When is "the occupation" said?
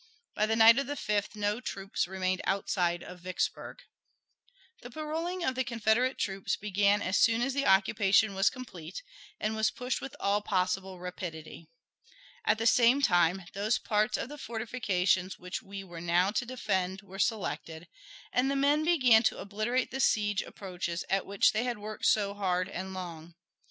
7.53-8.33